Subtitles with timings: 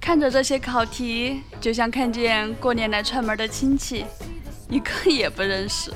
[0.00, 4.04] 看着这些考题，就像看见过年来串门的亲戚，
[4.68, 5.90] 一个也不认识。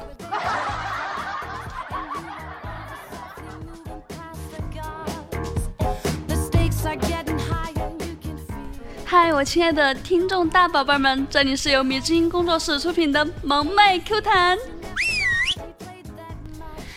[9.05, 14.59] 嗨，我亲爱的听众大宝贝们，这里是由迷之音工作室出品的萌妹 Q 弹。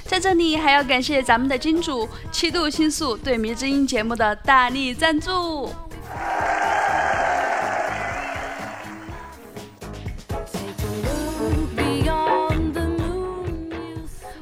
[0.10, 5.70] 在这里还要感谢咱们的金主七度星宿对迷之音节目的大力赞助。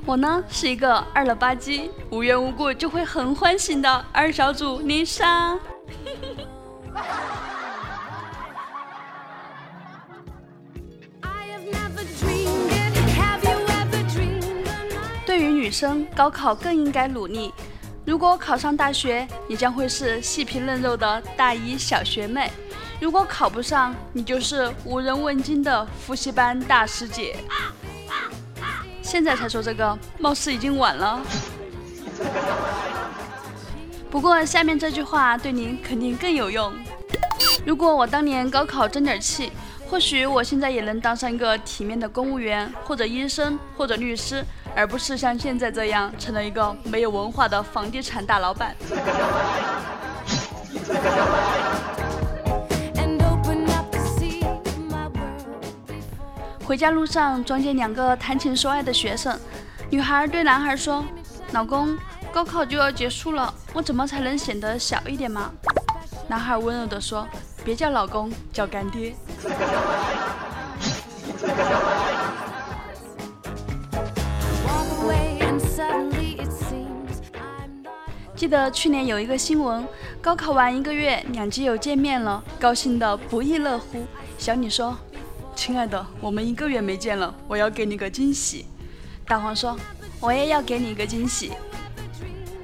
[0.05, 5.59] 我呢是一个二了吧唧、无缘无故就会很欢喜的二小主丽莎。
[15.77, 17.53] 生，高考更应该努力。
[18.03, 22.49] 如果考上大学，你将会是细皮嫩肉的大一小学妹；
[22.99, 27.37] 如果考不上，你就是无人问津的复习班大师姐。
[29.03, 31.21] 现在才说这个，貌似已经晚了。
[34.09, 36.73] 不过下面这句话对您肯定更有用。
[37.63, 39.51] 如果我当年高考争点气，
[39.87, 44.43] 或许我现在也能当上一个体面的公务员，或者医生，或者律师，
[44.77, 48.75] 而不是像现在这样成了一个没有文化的房地产大老板。
[56.63, 59.35] 回家路上撞见两个谈情说爱的学生，
[59.89, 61.03] 女孩对男孩说
[61.53, 61.97] ：“老公，
[62.31, 65.49] 高考就要结束了，我怎么才能显得小一点嘛？”
[66.29, 67.27] 男孩温柔地说
[67.65, 69.15] ：“别叫老公，叫干爹。”
[78.37, 79.83] 记得去年有一个新闻，
[80.21, 84.05] 高考完一个月，两基友见面了，高兴得不亦乐乎。
[84.37, 84.95] 小李说。
[85.55, 88.67] 亲爱的，我们一个月没见了，我要给你个惊喜。
[89.25, 89.75] 大黄说
[90.21, 91.51] ：“我也要给你一个惊喜。”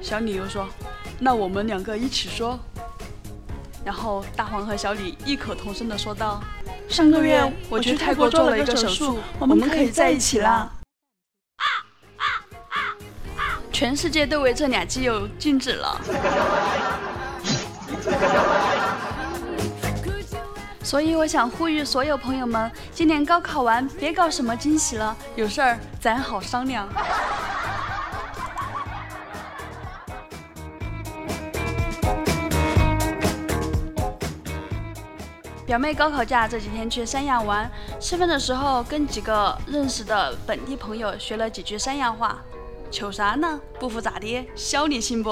[0.00, 0.68] 小李又说
[1.18, 2.56] ：“那我们两个一起说。”
[3.84, 6.40] 然后大黄和小李异口同声地说道
[6.88, 10.72] ：“上个月我去泰国做了一个手术，我们可以在一起啦！”
[13.74, 16.00] 全世界都为这俩基友静止了。
[20.84, 26.88] 所以我想呼吁所有朋友们，今年高考完别搞什么惊喜了，有事儿咱好商量。
[35.66, 37.68] 表妹高考假这几天去三亚玩，
[37.98, 42.38] 吃饭的时候跟几个认识的本地朋友学了几句三亚话，
[42.94, 43.60] 求啥呢？
[43.80, 44.48] 不服咋的？
[44.54, 45.30] 削你信不？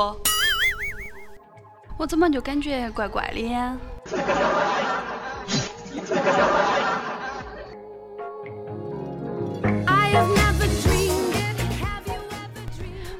[1.96, 3.78] 我怎么就感觉怪怪的呀？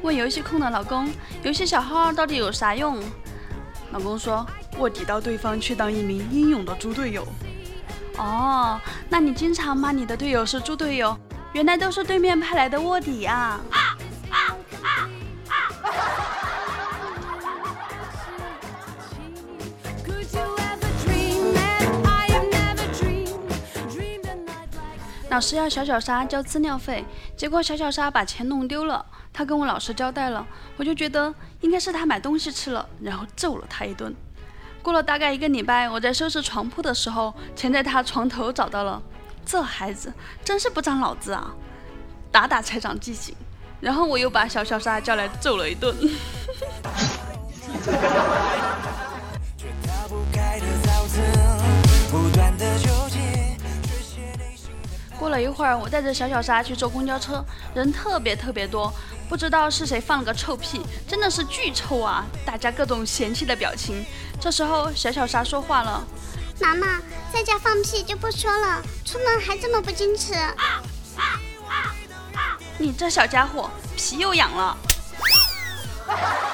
[0.03, 1.09] 问游戏控的老公，
[1.45, 2.99] 游戏小号到底有啥用？
[3.93, 4.45] 老公说：
[4.79, 7.25] 卧底到对方去当一名英勇的猪队友。
[8.19, 11.17] 哦，那你经常骂你的队友是猪队友，
[11.53, 13.61] 原来都是对面派来的卧底啊！
[25.33, 27.03] 老师要小小沙交资料费，
[27.35, 29.03] 结果小小沙把钱弄丢了。
[29.33, 31.33] 他跟我老师交代了，我就觉得
[31.63, 34.15] 应该是他买东西吃了，然后揍了他一顿。
[34.83, 39.03] 过了大概一个礼拜，我在收拾床铺的时候，钱在他床头找到了。
[39.47, 40.13] 这孩子
[40.45, 41.55] 真是不长脑子啊！
[42.31, 43.35] 打打才长记性。
[43.81, 45.97] 然后我又把小小沙叫来揍了一顿。
[55.23, 57.45] 过了一会儿，我带着小小沙去坐公交车，
[57.77, 58.93] 人特别特别多，
[59.29, 62.27] 不知道是谁放了个臭屁，真的是巨臭啊！
[62.45, 64.05] 大家各种嫌弃的表情。
[64.41, 66.05] 这时候，小小沙说话了
[66.61, 67.01] ：“妈妈，
[67.33, 70.35] 在家放屁就不说了，出门还这么不矜持。
[72.77, 74.77] 你这小家伙，皮又痒了。”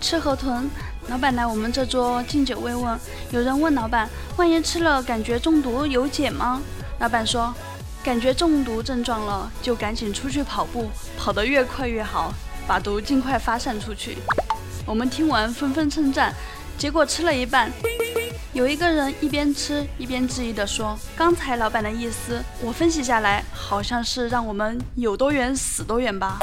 [0.00, 0.68] 吃河豚，
[1.08, 2.98] 老板来我们这桌敬酒慰问。
[3.30, 6.62] 有人问老板：“万一吃了感觉中毒有解吗？”
[7.00, 7.52] 老板说
[8.02, 12.32] ：“感觉中毒症状了，就赶紧出去跑步，跑得越快越好，
[12.66, 14.18] 把毒尽快发散出去。”
[14.86, 16.34] 我们听完纷纷称赞。
[16.78, 17.70] 结果吃了一半，
[18.52, 26.38] 有一个人一边吃一边质疑地说：“刚才老板的意思，我分析下来，好像是让我们有多远死多远吧。”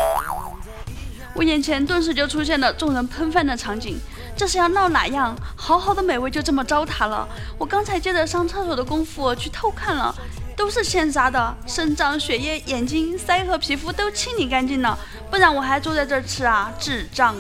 [1.35, 3.99] 我眼前顿时就出现了众人喷饭的场景，
[4.37, 5.35] 这是要闹哪样？
[5.55, 7.27] 好好的美味就这么糟蹋了！
[7.57, 10.15] 我刚才借着上厕所的功夫去偷看了，
[10.55, 14.97] 都是现杀的，肾脏、血液、眼睛、腮和皮肤都清理干净了，
[15.29, 16.71] 不然我还坐在这儿吃啊！
[16.79, 17.35] 智障！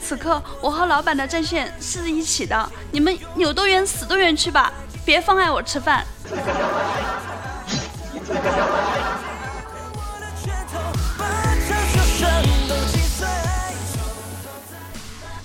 [0.00, 4.72] 此刻我和老板的战线是一起的，你们有多远死多远去吧，
[5.04, 6.06] 别妨碍我吃饭。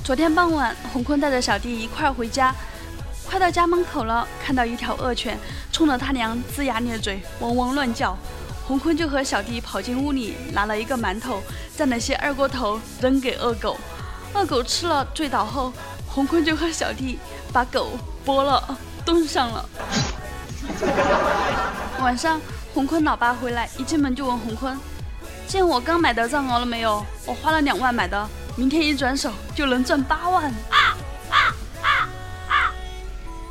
[0.07, 2.55] 昨天傍晚，洪坤带着小弟一块儿回家，
[3.25, 5.37] 快到家门口了，看到一条恶犬
[5.69, 8.17] 冲着他娘龇牙咧嘴，汪汪乱叫。
[8.65, 11.43] 洪坤就和小弟跑进屋里，拿了一个馒头，
[11.77, 13.75] 蘸了些二锅头扔给恶狗。
[14.33, 15.73] 恶狗吃了醉倒后，
[16.07, 17.19] 洪坤就和小弟
[17.51, 17.89] 把狗
[18.25, 19.69] 剥了炖上了。
[21.99, 22.39] 晚上，
[22.73, 24.79] 洪坤老爸回来，一进门就问洪坤
[25.49, 27.05] ：“见我刚买的藏獒了没有？
[27.25, 28.25] 我花了两万买的。”
[28.57, 30.51] 明天一转手就能赚八万，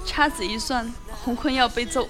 [0.04, 0.92] 掐指一算，
[1.22, 2.08] 洪坤要被揍。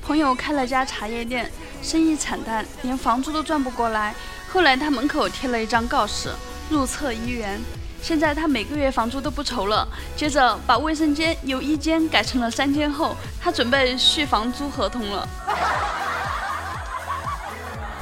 [0.00, 1.52] 朋友开了家茶叶店，
[1.82, 4.14] 生意惨淡，连房租都赚不过来。
[4.50, 6.30] 后来他门口贴了一张告示，
[6.70, 7.60] 入厕一元。
[8.00, 9.86] 现在他每个月房租都不愁了。
[10.16, 15.28] 接着把卫生间由一间改成了三间后，他准备续房租合同了。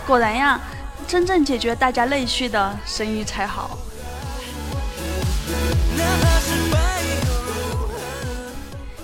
[0.07, 0.61] 果然呀，
[1.07, 3.79] 真正解决大家内需的生意才好。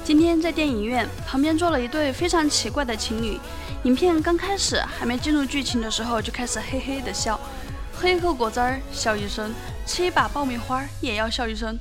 [0.02, 3.38] 今天在电影院旁边坐了一对非常奇怪的情侣，
[3.84, 7.38] 影片刚开始还没进入剧情的时候就开始嘿嘿的笑，
[7.92, 9.52] 喝一口果汁儿笑一声，
[9.84, 11.78] 吃一把爆米花也要笑一声。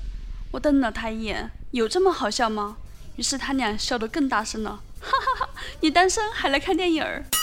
[0.51, 2.77] 我瞪了他一眼，有这么好笑吗？
[3.15, 5.49] 于是他俩笑得更大声了，哈哈哈！
[5.81, 7.23] 你单身还来看电影儿？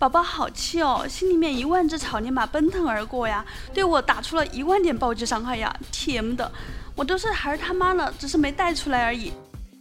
[0.00, 3.44] 宝宝好气哦，心里面一万只草泥马奔腾而过呀，
[3.74, 6.50] 对我打出了一万点暴击伤害呀！T.M 的，
[6.94, 9.30] 我都是孩儿他妈了，只是没带出来而已。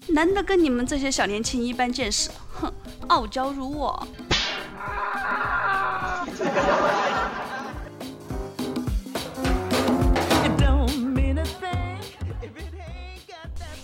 [0.10, 2.70] 难得跟你们这些小年轻一般见识，哼，
[3.08, 4.06] 傲娇如我。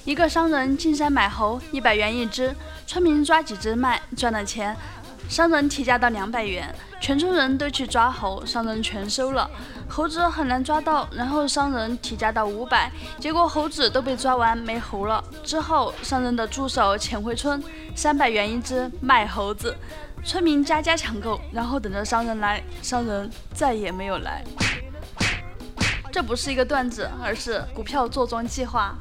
[0.04, 2.54] 一个商人进山买猴，一百元一只，
[2.86, 4.76] 村民抓几只卖，赚了钱。
[5.28, 9.50] 商人提价到两百元，全村人都去抓猴，商人全收了。
[9.90, 15.24] 猴子很难抓到，然后商人提价到五百，结果猴子都被抓完没猴了。
[15.44, 17.62] 之后商人的助手潜回村，
[17.96, 19.76] 三百元一只卖猴子，
[20.24, 24.44] 村民家家抢购，然后等着商人来，商人再也没有来。
[26.12, 28.96] 这不是一个段子，而是股票坐庄计划。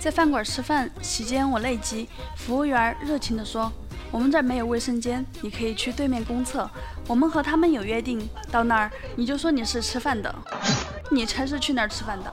[0.00, 3.70] 在饭馆吃饭，席间我内急，服务员热情地说
[4.10, 6.68] ：“我们这儿没有卫生间，你可以去对面公厕。
[7.06, 10.34] 我们和他们有约定，到那儿你就说你是吃饭的，
[11.10, 12.32] 你才是去那儿吃饭的。”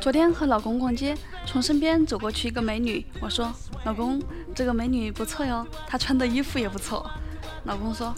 [0.00, 3.52] 昨天和老公逛街，从身边走过去一个美女，我说
[3.86, 4.20] ：“老公，
[4.52, 7.08] 这个美女不错哟，她穿的衣服也不错。”
[7.64, 8.14] 老公说：“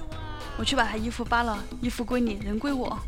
[0.57, 2.99] 我去把她衣服扒了，衣服归你，人归我。”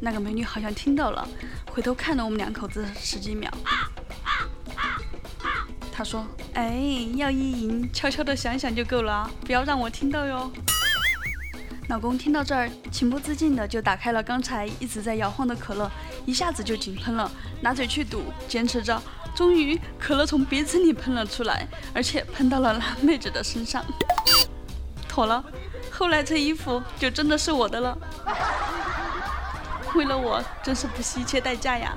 [0.00, 1.26] 那个美女好像听到了，
[1.70, 3.50] 回头看了我们两口子十几秒。
[5.92, 10.50] 她说：“哎，要意淫，悄悄的想想就够了，不要让我听到哟。”
[11.88, 15.90] 老公听到这儿，情不自禁的就打开了刚才一直在摇晃的可乐，
[16.24, 19.02] 一下子就井喷了，拿嘴去堵，坚持着，
[19.34, 23.84] 终于可乐从鼻子里喷了出来，而且喷到了蓝妹子的身上。
[25.08, 25.44] 妥了，
[26.00, 27.98] 后来这衣服就真的是我的了。
[29.94, 31.94] 为了我，真是不惜一切代价呀。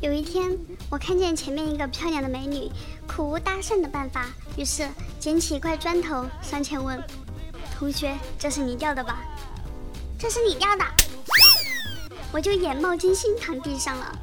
[0.00, 0.56] 有一天，
[0.88, 2.72] 我看见前面一个漂亮的美女，
[3.06, 4.24] 苦无搭讪的办法，
[4.56, 6.98] 于是捡起一块砖头上前问
[7.78, 9.18] ：“同学，这是你掉的吧
[10.18, 10.84] ？”“这是你掉的。”
[12.32, 14.18] 我就眼冒金星躺地上了。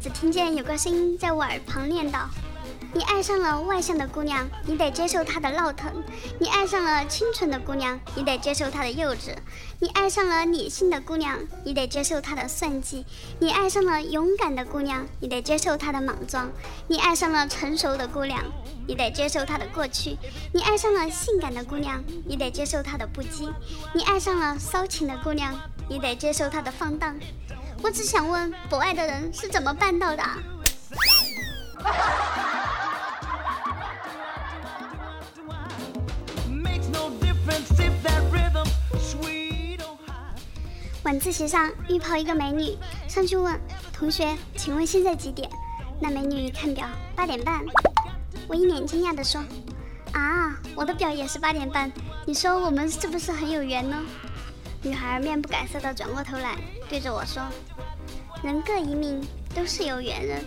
[0.00, 2.20] 只听见有个声音在我耳旁念叨。
[2.94, 5.90] 你爱上了外向的姑娘，你得接受她的闹腾；
[6.40, 9.36] 你爱上了清纯的姑娘，你得接受她的幼稚；
[9.78, 13.04] 你爱上了理性的姑娘，你得接受她的算计；
[13.40, 16.46] 你爱上了勇敢的姑娘，你得接受她的莽撞；
[16.86, 18.42] 你爱上了成熟的姑娘，
[18.86, 20.16] 你得接受她的过去；
[20.54, 23.52] 你爱上了性感的姑娘，你得接受她的不羁；
[23.92, 25.54] 你爱上了骚情的姑娘，
[25.90, 27.14] 你得接受她的放荡。
[27.82, 30.24] 我只想问，不爱的人是怎么办到的？
[41.08, 42.76] 晚自习上遇泡一个美女，
[43.08, 43.58] 上去问
[43.94, 45.48] 同学：“请问现在几点？”
[45.98, 46.86] 那美女一看表，
[47.16, 47.64] 八点半。
[48.46, 49.42] 我一脸惊讶地说
[50.12, 51.90] ：“啊，我的表也是八点半。
[52.26, 54.04] 你说我们是不是很有缘呢？”
[54.84, 56.58] 女孩面不改色地转过头来，
[56.90, 57.42] 对着我说
[58.44, 60.44] ：“人各一命，都是有缘人。”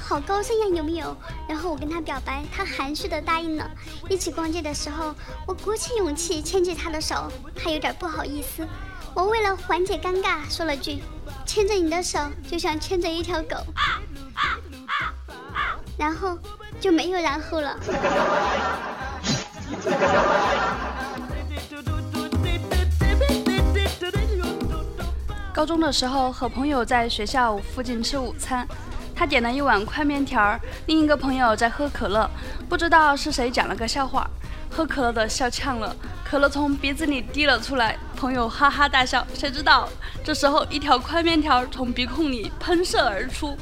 [0.00, 1.14] 好高深呀，有没有？
[1.46, 3.70] 然后我跟他表白，他含蓄地答应了。
[4.08, 5.14] 一起逛街的时候，
[5.46, 8.66] 我鼓起勇气牵起他的手，他有点不好意思。
[9.14, 11.02] 我为了缓解尴尬，说了句
[11.46, 12.18] ：“牵着你的手，
[12.50, 13.56] 就像牵着一条狗。”
[15.96, 16.36] 然后
[16.80, 17.78] 就没有然后了。
[25.54, 28.66] 高中的时候，和朋友在学校附近吃午餐，
[29.14, 32.28] 他点了一碗宽面条，另一个朋友在喝可乐，
[32.68, 34.28] 不知道是谁讲了个笑话。
[34.68, 35.94] 喝可乐的笑呛了，
[36.24, 39.24] 可乐从鼻子里滴了出来，朋友哈哈大笑。
[39.34, 39.88] 谁知道
[40.24, 43.56] 这时候一条宽面条从鼻孔里喷射而出。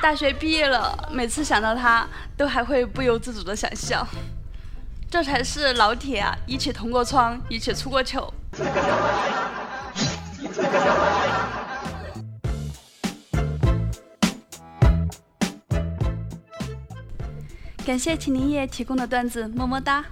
[0.00, 4.06] 大学毕业了，每次想到他，都还会不由自主的想笑。
[5.10, 8.32] 这才是老铁啊，一起同过窗，一起出过糗。
[17.84, 20.04] 感谢秦林叶提供的段子，么么哒！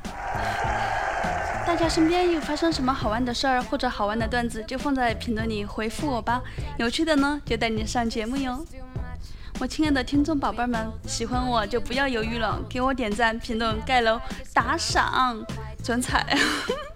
[1.66, 6.42] 大家身边有发生什么好玩的事儿或者好玩的段子，就放在评论里回复我吧。
[6.78, 8.64] 有趣的呢，就带你上节目哟。
[9.60, 14.18] 我亲爱的听众宝贝们，喜欢我就不要犹豫了，给我点赞、评论、盖楼、
[14.54, 15.44] 打赏、
[15.84, 16.26] 转彩，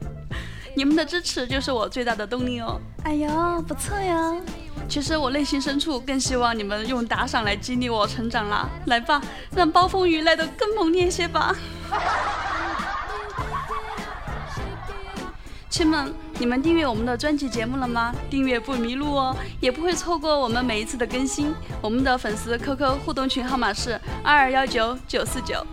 [0.74, 2.80] 你们的支持就是我最大的动力哦。
[3.04, 4.34] 哎呦，不错呀！
[4.88, 8.68] 其实我内心深处更希望你们用打赏来激励我成长啦！
[8.86, 9.20] 来吧，
[9.54, 11.54] 让暴风雨来得更猛烈些吧！
[15.74, 18.14] 亲们，你们订阅我们的专辑节目了吗？
[18.30, 21.52] 订阅不迷路哦，也不会错过我们每一次的更新。
[21.82, 25.66] 我们的粉丝 QQ 互动群号码是二二幺九九四九。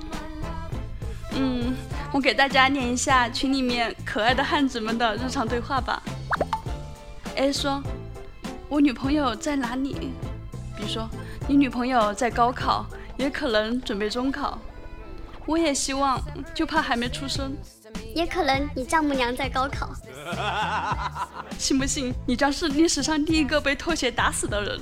[1.33, 1.75] 嗯，
[2.11, 6.01] 我给大家念一下群里面可爱的汉子们的日常对话吧。
[7.35, 7.79] A 说。
[8.69, 10.13] 我女朋友在哪里？
[10.75, 11.07] 比如说，
[11.47, 14.57] 你女朋友在高考，也可能准备中考。
[15.45, 16.19] 我也希望，
[16.55, 17.55] 就怕还没出生。
[18.15, 19.89] 也可能你丈母娘在高考。
[21.57, 24.79] 信不信你将是历史上第一个被拖鞋打死的人？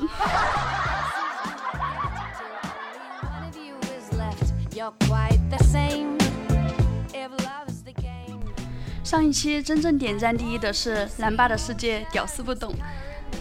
[9.04, 12.72] 上一期真正点赞第一的是蓝爸的世界，屌丝不懂。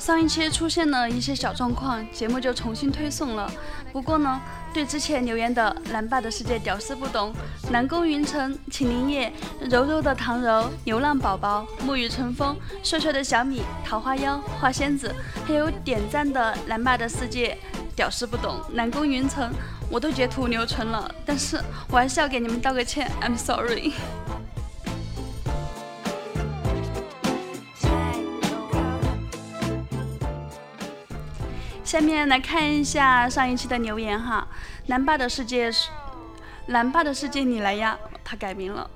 [0.00, 3.50] 上一期出现了一些小状况，节目就重新推送了。
[3.92, 4.40] 不过呢，
[4.78, 7.34] 对之前留言的蓝霸的世界屌丝不懂、
[7.72, 9.32] 南宫云城、请林业、
[9.68, 15.12] 柔柔的唐柔、流浪宝宝、沐雨春风、帅帅的小米、桃花妖、花仙子，
[15.44, 17.58] 还有点赞的蓝霸的世界
[17.96, 19.52] 屌丝不懂、南宫云城，
[19.90, 23.94] 我都截图留存了，但是我还是要给你们道个歉，I'm sorry。
[31.88, 34.46] 下面来看一下上一期的留言哈，
[34.88, 35.88] 蓝爸的世界是
[36.66, 38.90] 蓝爸的世界你来呀，他改名了，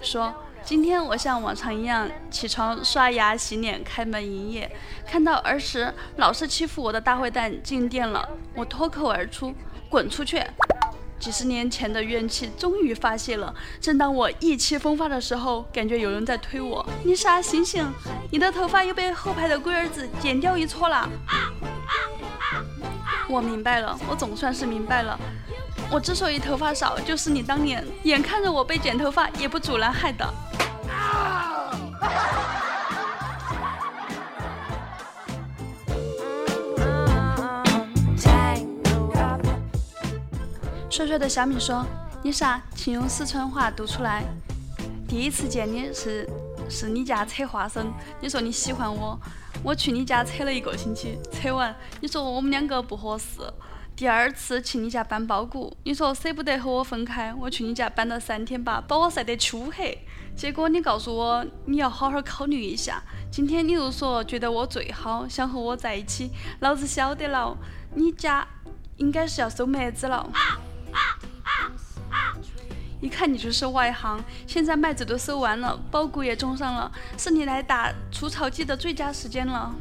[0.00, 4.74] 说今天我像往常一样起床刷牙洗脸开门营业，
[5.06, 9.54] 看到儿时老是欺负我的大坏蛋进店了，我脱口而出
[9.90, 10.42] 滚出去，
[11.18, 13.54] 几十年前的怨气终于发泄了。
[13.82, 17.86] 正当我意气风发的时候，感觉有人在推我，丽莎醒醒，
[18.32, 21.06] 你的头发又被后排的龟儿子剪掉一撮了。
[23.30, 25.16] 我明白了，我总算是明白了。
[25.88, 30.28] 我之所以头发少，就是你当年眼看着我被剪头发也不阻拦害的。
[40.90, 41.86] 帅帅的小米说
[42.24, 44.24] ：“丽莎，请用四川话读出来。
[45.08, 46.28] 第一次见你是
[46.68, 49.18] 是你家扯花生，你说你喜欢我。”
[49.62, 53.40] 我去你家扯了一个星期，扯完你说我们两个不合适。
[53.94, 59.98] 第二次去你家搬包谷，你说舍不得和我分开，我去你家搬了三天吧，把我晒得黢黑。
[60.34, 63.02] 结果你告诉我你要好好考虑一下。
[63.30, 67.54] 今天你又说觉得我最好，想和我在一起，老子晓得了，
[67.94, 68.46] 你家
[68.96, 70.26] 应该是要收麦子了。
[73.00, 79.74] 一看你就是外行，现在麦子都收完了，苞谷也种上了，是你来打除草剂的最佳时间了。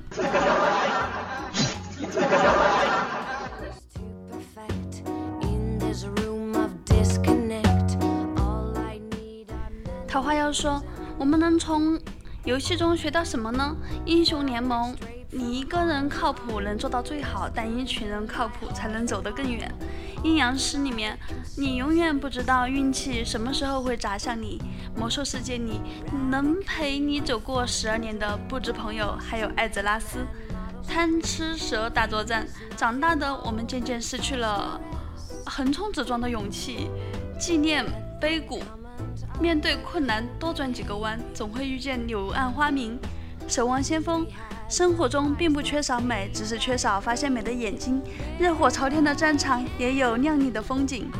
[10.08, 10.82] 桃花妖说
[11.20, 12.00] ：“我们能从
[12.46, 13.76] 游戏中学到什么呢？
[14.06, 14.96] 英雄联盟。”
[15.32, 19.72] 你一个人靠谱能做到最好，但一群人靠谱才能走得更远。
[20.24, 21.18] 阴阳师里面，
[21.56, 24.62] 你永远不知道运气什么时候会砸向你。
[24.96, 25.80] 魔兽世界里，
[26.30, 30.26] 能陪你走过十二年的不止朋友，还有艾泽拉斯。
[30.88, 32.46] 贪吃蛇大作战，
[32.76, 34.80] 长大的我们渐渐失去了
[35.46, 36.90] 横冲直撞的勇气。
[37.40, 37.86] 纪念
[38.20, 38.62] 碑谷，
[39.40, 43.00] 面对困难多转几个弯，总会遇见柳暗花明。
[43.48, 44.28] 守望先锋。
[44.70, 48.00] 生活中并不缺少美，只是缺少发现美的眼睛。
[48.38, 51.12] 热火朝天的战场也有亮丽的风景。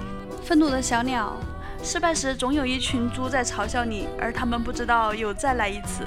[0.44, 1.36] 愤怒的小鸟，
[1.82, 6.04] 失败时总有一群猪在嘲笑你，而他们不知道有再来一次。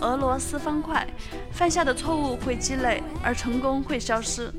[0.00, 1.04] 俄罗斯方块，
[1.50, 4.52] 犯下的错误会积累，而成功会消失。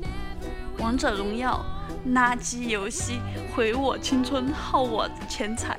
[0.76, 1.64] 王者荣耀，
[2.08, 3.20] 垃圾游戏，
[3.56, 5.78] 毁我青春，耗我钱财。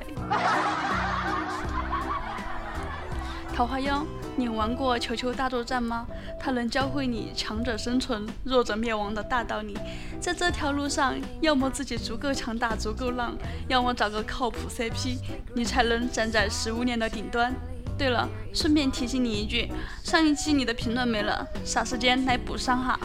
[3.54, 4.04] 桃花妖。
[4.34, 6.06] 你玩过球球大作战吗？
[6.40, 9.76] 它能教会你强者生存、弱者灭亡的大道理。
[10.20, 13.36] 在这条路上，要么自己足够强大、足够浪，
[13.68, 15.18] 要么找个靠谱 CP，
[15.54, 17.54] 你才能站在食物链的顶端。
[17.98, 19.70] 对了，顺便提醒你一句，
[20.02, 22.98] 上一期你的评论没了，啥时间来补上哈。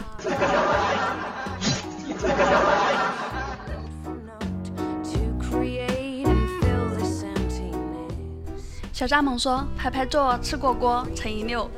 [8.98, 11.70] 小蚱蜢说：“排排坐，吃果果，乘以六。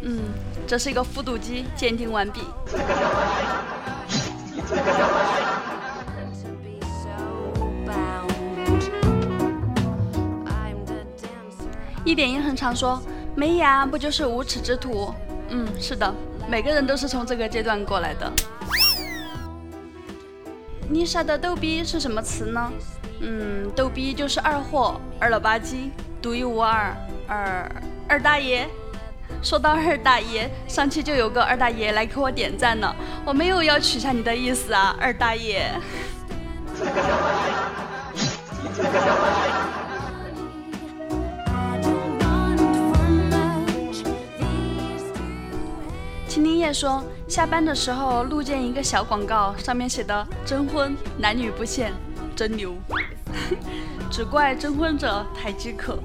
[0.00, 0.18] 嗯，
[0.66, 2.40] 这是一个复读机，鉴定完毕。
[12.02, 12.98] 一点也很常说，
[13.36, 15.12] 没牙不就是无耻之徒？
[15.50, 16.14] 嗯，是的，
[16.48, 18.32] 每个人都是从这个阶段过来的。
[20.88, 22.72] 丽莎的逗逼是什么词呢？
[23.20, 25.90] 嗯，逗逼就是二货，二了吧唧。
[26.24, 26.96] 独一无二，
[27.28, 27.70] 二
[28.08, 28.66] 二大爷。
[29.42, 32.96] 说到二大爷，上期就有个二大爷来给我点赞了。
[33.26, 35.70] 我没有要取下你的意思啊，二大爷。
[46.26, 51.92] 秦林叶说，下班的时候路见一个小广告，上面写的“征婚，男女不限”，
[52.34, 52.74] 真牛。
[54.10, 55.98] 只怪征婚者太饥渴。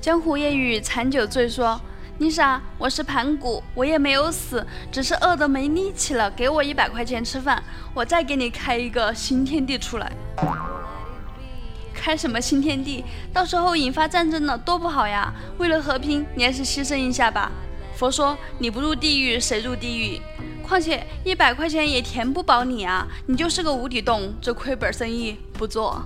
[0.00, 1.80] 江湖夜雨残酒醉说
[2.18, 6.28] ：“丽莎，我是盘古，我也没有死，只是饿得没力气了。
[6.32, 7.62] 给我一百块钱吃饭，
[7.94, 10.12] 我再给你开一个新天地出来。
[11.94, 13.04] 开什么新天地？
[13.32, 15.32] 到时候引发战争了，多不好呀！
[15.58, 17.52] 为了和平，你还是牺牲一下吧。”
[17.94, 20.20] 佛说：“你不入地狱，谁入地狱？
[20.66, 23.06] 况且一百块钱也填不饱你啊！
[23.26, 26.02] 你就是个无底洞，这亏本生意不做。”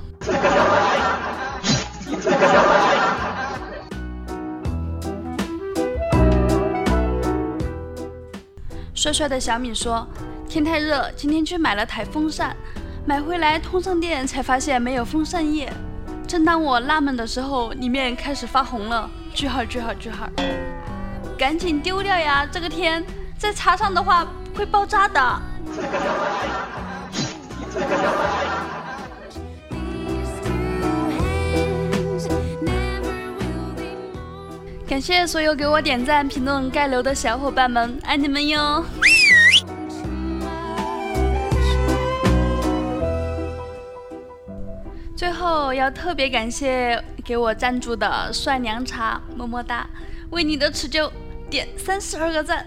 [8.95, 10.07] 帅帅的小米说
[10.49, 12.57] ：“天太热，今天去买了台风扇，
[13.05, 15.73] 买回来通上电才发现没有风扇叶。
[16.27, 20.29] 正当我纳闷的时候，里面开始发红了。”句号句号句号。
[21.39, 22.49] 赶紧丢掉呀！
[22.51, 23.05] 这个天
[23.37, 25.43] 再插上的话会爆炸的。
[34.89, 38.83] 感谢所有给我点赞、评论、盖楼的小伙伴们，爱你们哟！
[45.15, 49.87] 最后要特别感谢给我赞助的帅凉茶，么么哒！
[50.31, 51.13] 为你的持久。
[51.49, 52.67] 点三十二个赞。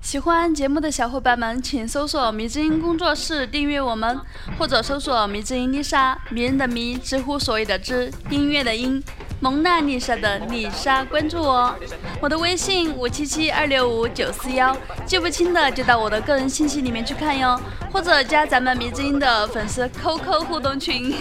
[0.00, 4.18] 喜欢节目的小伙伴们，请搜索“迷之音工作室”订阅我们，
[4.58, 9.02] 或者搜索“迷之音丽莎”，迷人的迷，知乎所谓的知，音乐的音。
[9.40, 11.74] 蒙娜丽莎的丽莎，关注我。
[12.20, 17.58] 我的微信五七七二六五九四幺，记不清的就到我的个人信息里面去看哟，
[17.92, 21.14] 或者加咱们迷之音的粉丝 QQ 互动群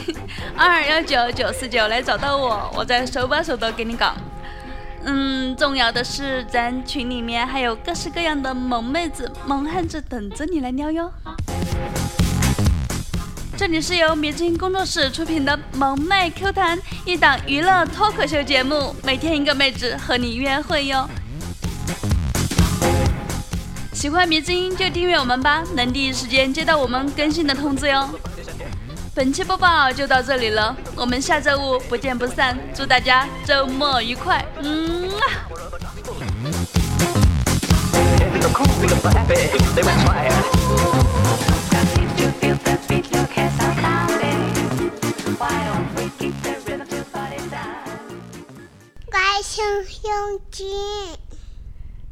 [0.56, 4.14] 二 二幺九九四九来找到我，我再手把手的给你搞。
[5.04, 11.12] 嗯，重要的是咱群里面还有各式各样的萌妹子、萌汉子等着你来撩哟。
[13.58, 21.10] 这里是由迷之音工作室出品的《萌妹 Q 弹》，一档娱乐脱口秀节目，每天一个妹子和你约会哟。
[23.94, 28.08] 喜欢迷之音就订阅我们吧，能第一时间接到我们更新的通知哟。
[29.16, 35.10] 本期播报就到这里了，我们下周五不见不散，祝大家周末愉快，嗯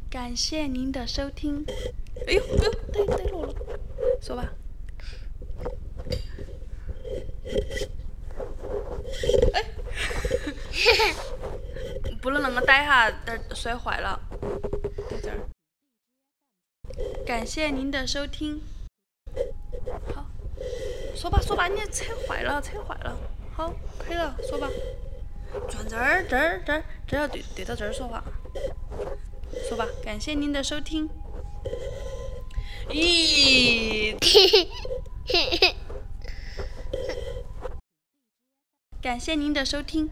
[0.08, 1.66] 感谢您的收听。
[2.24, 3.54] 哎呦哎呦，对对落了，
[4.22, 4.52] 说吧。
[9.52, 9.64] 哎，
[12.22, 14.20] 不能那么呆哈，这摔坏了。
[15.10, 15.38] 在这儿。
[17.26, 18.62] 感谢您的收听。
[20.14, 20.26] 好，
[21.16, 23.18] 说吧说吧，你扯坏了扯坏了。
[23.52, 24.70] 好，可以了，说吧。
[25.68, 28.22] 转这儿这儿这儿，这要对对到这儿说话。
[29.68, 31.08] 说吧，感谢您的收听。
[32.88, 34.16] 咦。
[39.00, 40.10] 感谢您的收听。